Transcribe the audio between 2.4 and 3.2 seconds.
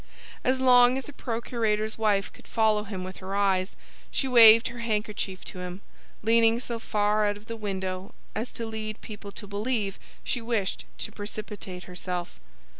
follow him with